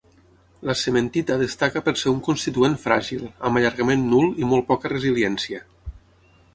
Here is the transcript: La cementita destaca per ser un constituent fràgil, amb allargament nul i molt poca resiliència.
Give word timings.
La 0.69 0.75
cementita 0.83 1.37
destaca 1.41 1.83
per 1.89 1.93
ser 2.03 2.09
un 2.13 2.23
constituent 2.29 2.79
fràgil, 2.87 3.23
amb 3.51 3.61
allargament 3.63 4.09
nul 4.15 4.35
i 4.45 4.51
molt 4.55 4.71
poca 4.75 4.97
resiliència. 4.99 5.67